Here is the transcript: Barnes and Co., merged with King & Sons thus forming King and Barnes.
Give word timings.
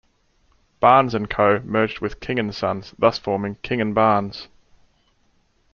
Barnes 0.79 1.13
and 1.13 1.29
Co., 1.29 1.59
merged 1.59 1.99
with 1.99 2.19
King 2.19 2.51
& 2.51 2.51
Sons 2.53 2.95
thus 2.97 3.19
forming 3.19 3.57
King 3.61 3.79
and 3.81 3.93
Barnes. 3.93 4.47